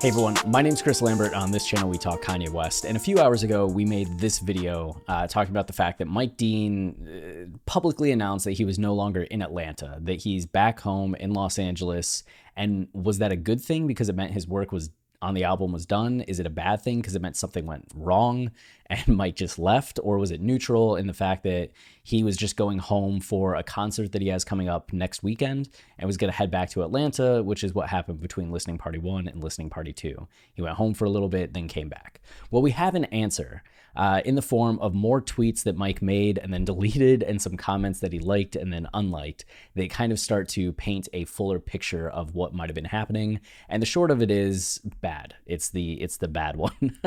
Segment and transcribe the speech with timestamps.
[0.00, 1.34] Hey everyone, my name's Chris Lambert.
[1.34, 2.86] On this channel, we talk Kanye West.
[2.86, 6.06] And a few hours ago, we made this video uh, talking about the fact that
[6.06, 10.80] Mike Dean uh, publicly announced that he was no longer in Atlanta, that he's back
[10.80, 12.24] home in Los Angeles.
[12.56, 14.88] And was that a good thing because it meant his work was
[15.22, 16.22] on the album was done?
[16.22, 18.50] Is it a bad thing because it meant something went wrong
[18.86, 19.98] and Mike just left?
[20.02, 21.70] Or was it neutral in the fact that
[22.02, 25.68] he was just going home for a concert that he has coming up next weekend
[25.98, 28.98] and was going to head back to Atlanta, which is what happened between listening party
[28.98, 30.26] one and listening party two?
[30.54, 32.20] He went home for a little bit, then came back.
[32.50, 33.62] Well, we have an answer
[33.96, 37.56] uh, in the form of more tweets that Mike made and then deleted, and some
[37.56, 39.44] comments that he liked and then unliked.
[39.74, 43.40] They kind of start to paint a fuller picture of what might have been happening.
[43.68, 45.34] And the short of it is bad.
[45.46, 46.98] It's the it's the bad one.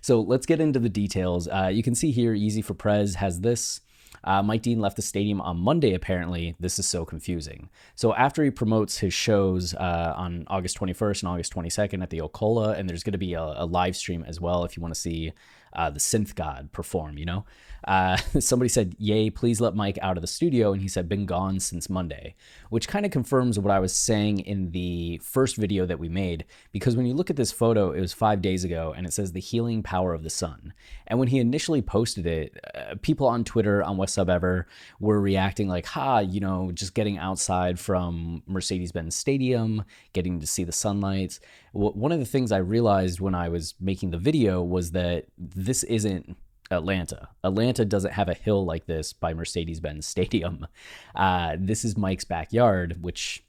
[0.00, 1.48] so let's get into the details.
[1.48, 3.80] Uh, you can see here, Easy for Prez has this.
[4.22, 6.54] Uh, Mike Dean left the stadium on Monday, apparently.
[6.60, 7.70] This is so confusing.
[7.94, 12.20] So, after he promotes his shows uh, on August 21st and August 22nd at the
[12.20, 14.94] Ocola, and there's going to be a, a, live stream as well if you want
[14.94, 15.32] to see
[15.72, 17.44] uh, the synth god perform, you know?
[17.84, 20.72] Uh, somebody said, Yay, please let Mike out of the studio.
[20.72, 22.34] And he said, Been gone since Monday,
[22.68, 26.44] which kind of confirms what I was saying in the first video that we made.
[26.72, 29.32] Because when you look at this photo, it was five days ago and it says
[29.32, 30.72] the healing power of the sun.
[31.06, 34.66] And when he initially posted it, uh, people on Twitter, on West Sub Ever,
[34.98, 40.46] were reacting like, Ha, you know, just getting outside from Mercedes Benz Stadium, getting to
[40.46, 41.38] see the sunlight.
[41.72, 45.26] Well, one of the things I realized when I was making the video was that
[45.64, 46.36] this isn't
[46.70, 47.28] Atlanta.
[47.44, 50.66] Atlanta doesn't have a hill like this by Mercedes Benz Stadium.
[51.14, 53.44] Uh, this is Mike's backyard, which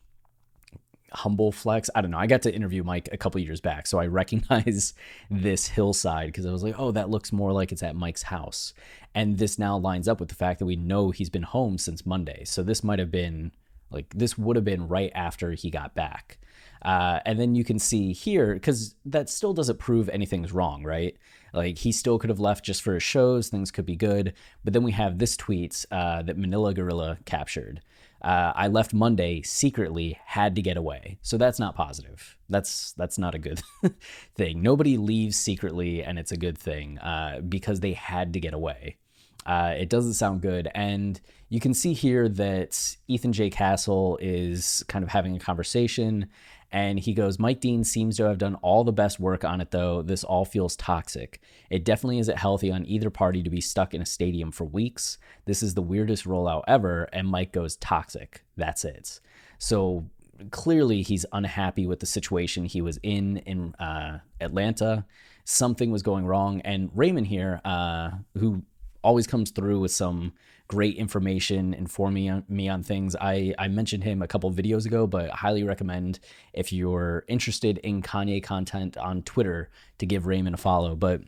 [1.14, 1.90] humble flex.
[1.94, 2.18] I don't know.
[2.18, 4.94] I got to interview Mike a couple years back, so I recognize
[5.32, 8.74] this hillside because I was like, oh, that looks more like it's at Mike's house.
[9.14, 12.06] And this now lines up with the fact that we know he's been home since
[12.06, 12.44] Monday.
[12.46, 13.52] So this might have been
[13.90, 16.40] like, this would have been right after he got back.
[16.82, 21.16] Uh, and then you can see here, because that still doesn't prove anything's wrong, right?
[21.54, 24.34] Like he still could have left just for his shows, things could be good.
[24.64, 27.82] But then we have this tweet uh, that Manila Gorilla captured.
[28.22, 31.18] Uh, I left Monday secretly, had to get away.
[31.22, 32.38] So that's not positive.
[32.50, 33.62] That's that's not a good
[34.36, 34.62] thing.
[34.62, 38.98] Nobody leaves secretly, and it's a good thing uh, because they had to get away.
[39.46, 40.70] Uh, it doesn't sound good.
[40.76, 41.20] And
[41.50, 43.50] you can see here that Ethan J.
[43.50, 46.30] Castle is kind of having a conversation
[46.72, 49.72] and he goes, Mike Dean seems to have done all the best work on it,
[49.72, 50.02] though.
[50.02, 51.42] This all feels toxic.
[51.70, 55.18] It definitely isn't healthy on either party to be stuck in a stadium for weeks.
[55.46, 57.10] This is the weirdest rollout ever.
[57.12, 58.44] And Mike goes, toxic.
[58.56, 59.20] That's it.
[59.58, 60.06] So
[60.52, 65.06] clearly he's unhappy with the situation he was in in uh, Atlanta.
[65.44, 66.62] Something was going wrong.
[66.62, 68.64] And Raymond here, uh, who
[69.04, 70.32] always comes through with some
[70.72, 73.14] great information, informing me on, things.
[73.20, 76.22] I, I mentioned him a couple videos ago, but highly recommend
[76.54, 80.96] if you're interested in Kanye content on Twitter to give Raymond a follow.
[80.96, 81.24] But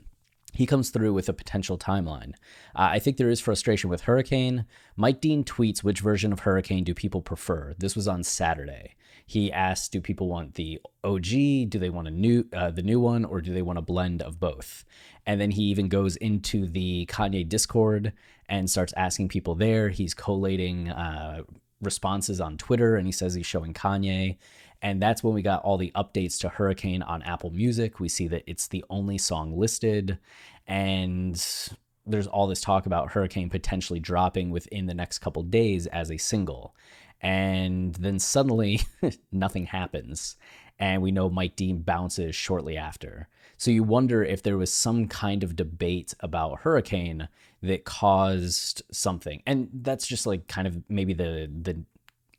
[0.54, 2.36] he comes through with a potential timeline.
[2.74, 4.66] Uh, I think there is frustration with Hurricane.
[4.96, 7.74] Mike Dean tweets which version of Hurricane do people prefer.
[7.78, 8.96] This was on Saturday.
[9.26, 11.24] He asks, do people want the OG?
[11.70, 14.22] Do they want a new uh, the new one, or do they want a blend
[14.22, 14.86] of both?
[15.26, 18.14] And then he even goes into the Kanye Discord
[18.50, 19.90] and starts asking people there.
[19.90, 21.44] He's collating uh,
[21.82, 24.38] responses on Twitter, and he says he's showing Kanye.
[24.82, 28.02] And that's when we got all the updates to Hurricane on Apple Music.
[28.02, 30.20] We see that it's the only song listed.
[30.68, 31.42] And
[32.06, 36.18] there's all this talk about Hurricane potentially dropping within the next couple days as a
[36.18, 36.76] single.
[37.22, 38.82] And then suddenly
[39.32, 40.36] nothing happens.
[40.78, 43.30] And we know Mike Dean bounces shortly after.
[43.58, 47.30] So you wonder if there was some kind of debate about Hurricane
[47.62, 49.42] that caused something.
[49.46, 51.84] And that's just like kind of maybe the the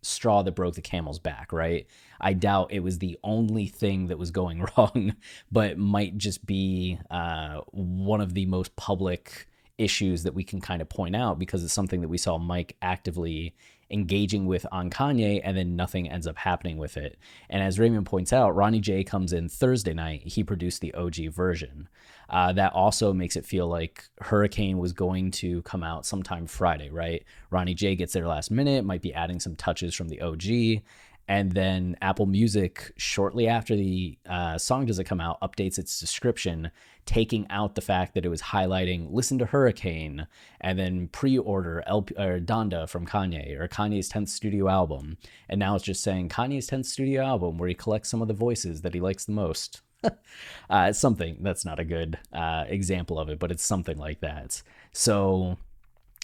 [0.03, 1.87] straw that broke the camel's back, right?
[2.21, 5.17] I doubt it was the only thing that was going wrong,
[5.51, 10.81] but might just be uh, one of the most public issues that we can kind
[10.81, 13.55] of point out because it's something that we saw Mike actively
[13.91, 17.19] engaging with on Kanye, and then nothing ends up happening with it.
[17.49, 20.23] And as Raymond points out, Ronnie J comes in Thursday night.
[20.25, 21.89] He produced the OG version.
[22.29, 26.89] Uh, that also makes it feel like Hurricane was going to come out sometime Friday,
[26.91, 27.23] right?
[27.51, 30.83] Ronnie J gets there last minute, might be adding some touches from the OG.
[31.27, 36.71] And then Apple Music, shortly after the uh, song doesn't come out, updates its description,
[37.07, 40.27] taking out the fact that it was highlighting "Listen to Hurricane"
[40.61, 45.17] and then pre-order LP, or Donda from Kanye or Kanye's 10th studio album,
[45.49, 48.35] and now it's just saying Kanye's 10th studio album where he collects some of the
[48.35, 49.81] voices that he likes the most.
[50.05, 50.11] uh,
[50.89, 54.63] it's something that's not a good uh, example of it, but it's something like that.
[54.93, 55.57] So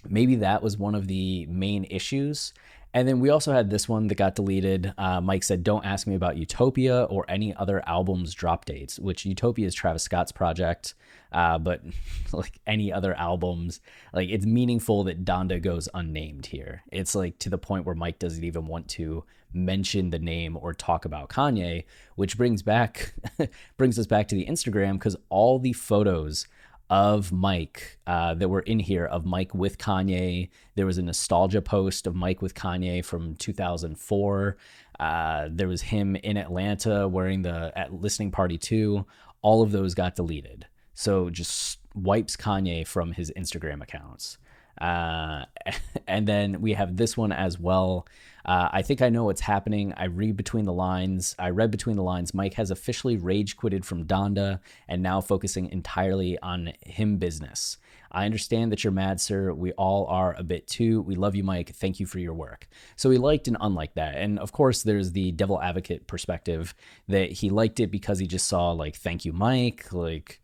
[0.09, 2.53] maybe that was one of the main issues.
[2.93, 4.93] And then we also had this one that got deleted.
[4.99, 9.25] Uh, Mike said, Don't ask me about Utopia or any other albums drop dates, which
[9.25, 10.95] Utopia is Travis Scott's project.
[11.33, 11.83] Uh, but
[12.33, 13.81] like any other albums,
[14.13, 16.83] like it's meaningful that Donda goes unnamed here.
[16.91, 20.73] It's like to the point where Mike doesn't even want to mention the name or
[20.75, 21.85] talk about Kanye,
[22.17, 23.15] which brings back
[23.77, 26.47] brings us back to the Instagram because all the photos
[26.91, 30.51] of Mike uh, that were in here of Mike with Kanye.
[30.75, 34.57] There was a nostalgia post of Mike with Kanye from 2004.
[34.99, 39.07] Uh, there was him in Atlanta wearing the at listening party too.
[39.41, 40.67] All of those got deleted.
[40.93, 44.37] So just wipes Kanye from his Instagram accounts.
[44.81, 45.45] Uh,
[46.07, 48.07] and then we have this one as well.
[48.45, 49.93] Uh, I think I know what's happening.
[49.97, 51.35] I read between the lines.
[51.39, 52.33] I read between the lines.
[52.33, 57.77] Mike has officially rage quitted from Donda and now focusing entirely on him business.
[58.13, 59.53] I understand that you're mad, sir.
[59.53, 61.03] We all are a bit too.
[61.03, 61.71] We love you, Mike.
[61.77, 62.67] Thank you for your work.
[62.97, 64.17] So he liked and unliked that.
[64.17, 66.75] And of course, there's the devil advocate perspective
[67.09, 69.93] that he liked it because he just saw, like, thank you, Mike.
[69.93, 70.41] Like,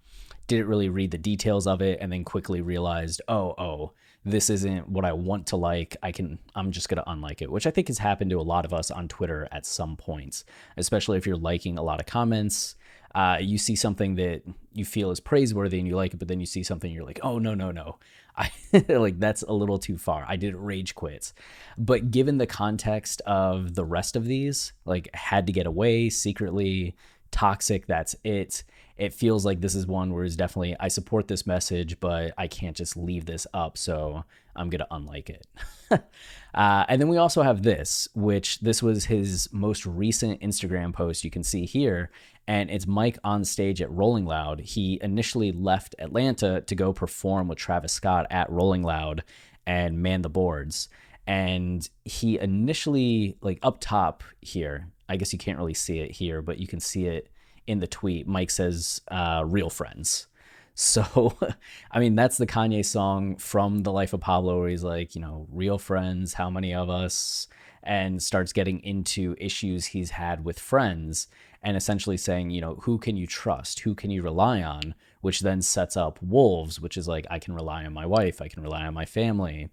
[0.47, 3.93] didn't really read the details of it and then quickly realized, oh, oh,
[4.27, 7.51] this isn't what I want to like, I can I'm just going to unlike it,
[7.51, 10.45] which I think has happened to a lot of us on Twitter at some points,
[10.77, 12.75] especially if you're liking a lot of comments.
[13.15, 14.43] Uh, you see something that
[14.75, 17.21] you feel is praiseworthy and you like it, but then you see something you're like,
[17.23, 17.99] oh no no no,
[18.37, 18.51] I
[18.89, 20.25] like that's a little too far.
[20.29, 21.33] I did rage quit,
[21.79, 26.97] but given the context of the rest of these, like had to get away secretly,
[27.37, 27.87] toxic.
[27.87, 28.65] That's it
[28.97, 32.49] it feels like this is one where it's definitely I support this message, but I
[32.49, 34.25] can't just leave this up, so
[34.55, 35.47] I'm gonna unlike it.
[36.55, 41.25] uh, and then we also have this, which this was his most recent Instagram post.
[41.25, 42.11] You can see here,
[42.49, 44.61] and it's Mike on stage at Rolling Loud.
[44.61, 49.25] He initially left Atlanta to go perform with Travis Scott at Rolling Loud
[49.67, 50.89] and man the boards.
[51.27, 56.43] And he initially, like up top here, I guess you can't really see it here,
[56.43, 57.29] but you can see it
[57.67, 60.29] in the tweet, Mike says, uh, real friends.
[60.75, 61.37] So,
[61.91, 65.21] I mean, that's the Kanye song from The Life of Pablo, where he's like, you
[65.21, 67.49] know, real friends, how many of us?
[67.83, 71.29] And starts getting into issues he's had with friends
[71.63, 73.81] and essentially saying, you know, who can you trust?
[73.81, 74.95] Who can you rely on?
[75.21, 78.49] Which then sets up wolves, which is like, I can rely on my wife, I
[78.49, 79.71] can rely on my family.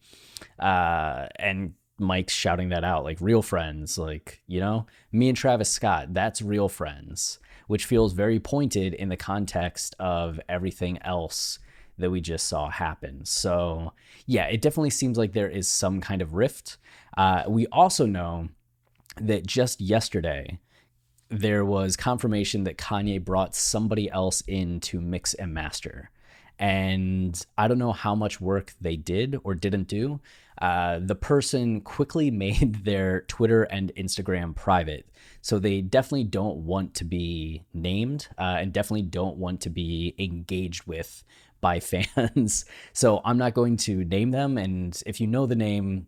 [0.57, 5.69] Uh, and Mike's shouting that out, like real friends, like, you know, me and Travis
[5.69, 11.59] Scott, that's real friends which feels very pointed in the context of everything else
[11.97, 13.23] that we just saw happen.
[13.25, 13.93] So,
[14.25, 16.77] yeah, it definitely seems like there is some kind of rift.
[17.15, 18.49] Uh, we also know
[19.21, 20.59] that just yesterday,
[21.29, 26.09] there was confirmation that Kanye brought somebody else in to mix and master.
[26.59, 30.19] And I don't know how much work they did or didn't do.
[30.61, 35.07] Uh, the person quickly made their Twitter and Instagram private.
[35.41, 40.15] So they definitely don't want to be named uh, and definitely don't want to be
[40.17, 41.23] engaged with
[41.61, 42.65] by fans.
[42.93, 44.57] so I'm not going to name them.
[44.57, 46.07] And if you know the name,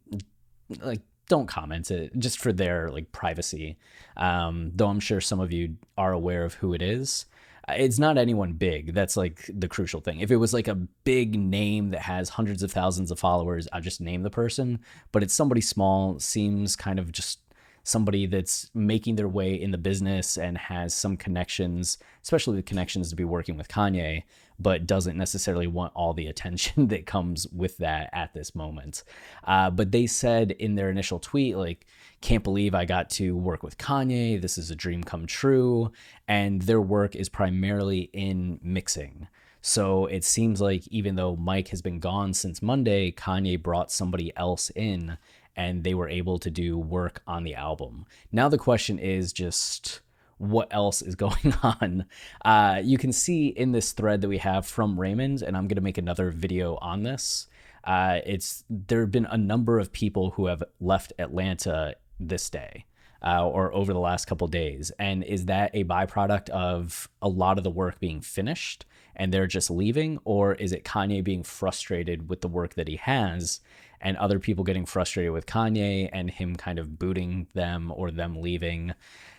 [0.81, 3.77] like, don't comment it just for their like privacy.
[4.15, 7.25] Um, though I'm sure some of you are aware of who it is
[7.69, 8.93] it's not anyone big.
[8.93, 10.19] That's like the crucial thing.
[10.19, 13.83] If it was like a big name that has hundreds of thousands of followers, I'd
[13.83, 14.79] just name the person.
[15.11, 17.39] But it's somebody small, seems kind of just
[17.83, 23.09] somebody that's making their way in the business and has some connections, especially the connections
[23.09, 24.23] to be working with Kanye,
[24.57, 29.03] but doesn't necessarily want all the attention that comes with that at this moment.
[29.43, 31.85] Uh, but they said in their initial tweet, like,
[32.25, 34.41] can't believe I got to work with Kanye.
[34.41, 35.91] This is a dream come true.
[36.27, 39.27] And their work is primarily in mixing.
[39.61, 44.35] So it seems like even though Mike has been gone since Monday, Kanye brought somebody
[44.35, 45.19] else in
[45.55, 48.07] and they were able to do work on the album.
[48.31, 50.01] Now the question is just
[50.39, 52.05] what else is going on.
[52.43, 55.75] Uh, you can see in this thread that we have from Raymond, and I'm going
[55.75, 57.45] to make another video on this.
[57.83, 62.85] Uh, it's there have been a number of people who have left Atlanta this day.
[63.25, 67.57] Uh, or over the last couple days, and is that a byproduct of a lot
[67.57, 72.29] of the work being finished and they're just leaving, or is it Kanye being frustrated
[72.29, 73.61] with the work that he has,
[74.01, 78.41] and other people getting frustrated with Kanye and him kind of booting them or them
[78.41, 78.93] leaving?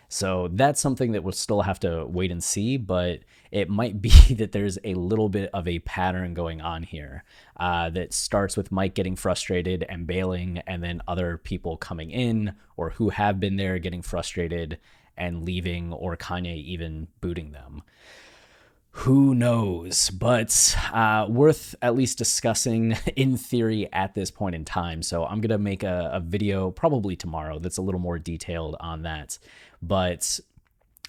[0.08, 3.20] So that's something that we'll still have to wait and see, but
[3.50, 7.24] it might be that there's a little bit of a pattern going on here
[7.56, 12.54] uh, that starts with Mike getting frustrated and bailing, and then other people coming in
[12.76, 14.78] or who have been there getting frustrated
[15.16, 17.82] and leaving, or Kanye even booting them.
[19.00, 20.08] Who knows?
[20.08, 25.02] But uh, worth at least discussing in theory at this point in time.
[25.02, 28.74] So I'm going to make a, a video probably tomorrow that's a little more detailed
[28.80, 29.38] on that
[29.82, 30.40] but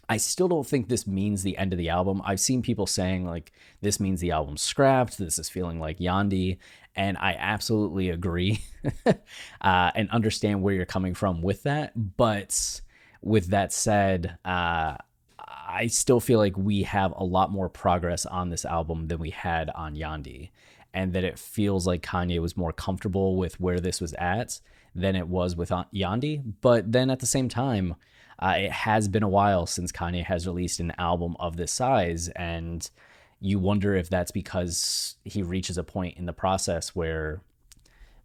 [0.09, 2.21] I still don't think this means the end of the album.
[2.24, 5.17] I've seen people saying like this means the album's scrapped.
[5.17, 6.59] This is feeling like Yandhi,
[6.95, 8.62] and I absolutely agree
[9.05, 11.91] uh, and understand where you're coming from with that.
[12.17, 12.81] But
[13.21, 14.95] with that said, uh,
[15.69, 19.31] I still feel like we have a lot more progress on this album than we
[19.31, 20.51] had on Yandhi,
[20.93, 24.62] and that it feels like Kanye was more comfortable with where this was at
[24.95, 26.41] than it was with Yandhi.
[26.62, 27.95] But then at the same time
[28.39, 32.29] uh, it has been a while since Kanye has released an album of this size,
[32.29, 32.89] and
[33.39, 37.41] you wonder if that's because he reaches a point in the process where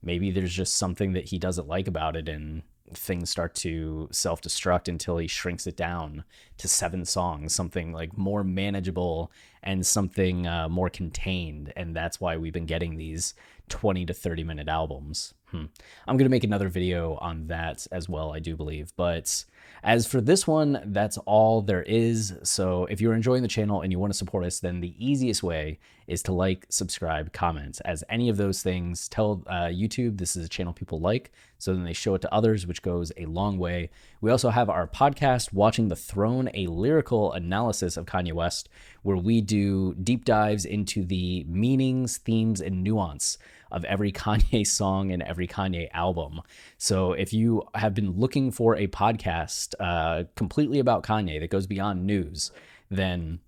[0.02, 2.62] maybe there's just something that he doesn't like about it, and
[2.94, 6.24] things start to self destruct until he shrinks it down
[6.58, 9.30] to seven songs, something like more manageable
[9.62, 11.72] and something uh, more contained.
[11.76, 13.34] And that's why we've been getting these
[13.68, 15.34] 20 to 30 minute albums.
[15.46, 15.66] Hmm.
[16.06, 18.92] I'm going to make another video on that as well, I do believe.
[18.96, 19.44] But
[19.82, 22.34] as for this one, that's all there is.
[22.44, 25.42] So if you're enjoying the channel and you want to support us, then the easiest
[25.42, 30.36] way is to like, subscribe, comment, as any of those things tell uh, YouTube this
[30.36, 31.32] is a channel people like.
[31.58, 33.90] So then they show it to others, which goes a long way.
[34.20, 38.68] We also have our podcast, Watching the Throne, a lyrical analysis of Kanye West,
[39.02, 43.38] where we do deep dives into the meanings, themes, and nuance
[43.72, 46.42] of every Kanye song and every Kanye album.
[46.78, 51.66] So if you have been looking for a podcast uh, completely about Kanye that goes
[51.66, 52.52] beyond news,
[52.90, 53.40] then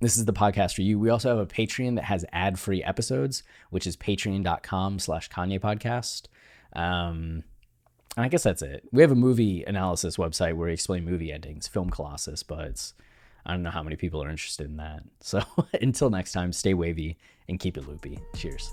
[0.00, 0.98] this is the podcast for you.
[0.98, 6.26] We also have a Patreon that has ad-free episodes, which is patreon.com slash Kanye podcast.
[6.74, 7.42] Um,
[8.16, 8.88] and I guess that's it.
[8.92, 12.92] We have a movie analysis website where we explain movie endings, Film Colossus, but
[13.46, 15.02] I don't know how many people are interested in that.
[15.20, 15.42] So
[15.80, 17.16] until next time, stay wavy
[17.48, 18.18] and keep it loopy.
[18.36, 18.72] Cheers.